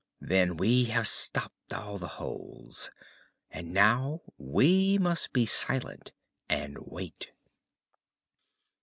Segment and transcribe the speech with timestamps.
[0.21, 2.89] "Then we have stopped all the holes.
[3.51, 6.11] And now we must be silent
[6.49, 7.33] and wait."